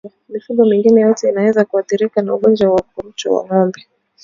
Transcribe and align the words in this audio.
Mifugo 0.29 0.65
mingine 0.65 1.01
yote 1.01 1.29
inaweza 1.29 1.65
kuathirika 1.65 2.21
na 2.21 2.35
ugonjwa 2.35 2.69
wa 2.73 2.79
ukurutu 2.81 3.29
kwa 3.29 3.45
ngombe 3.45 3.87